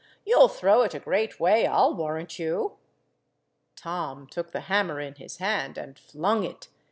"You'll 0.25 0.47
throw 0.47 0.81
it 0.81 0.95
a 0.95 0.99
great 0.99 1.39
way, 1.39 1.67
I'll 1.67 1.93
warrant 1.93 2.39
you." 2.39 2.77
Tom 3.75 4.25
took 4.25 4.51
the 4.51 4.61
hammer 4.61 4.99
in 4.99 5.13
his 5.13 5.37
hand 5.37 5.77
and 5.77 5.95
flung 5.95 6.43
it. 6.43 6.69